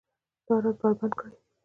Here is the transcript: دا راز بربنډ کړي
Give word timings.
دا 0.45 0.55
راز 0.63 0.75
بربنډ 0.81 1.13
کړي 1.19 1.35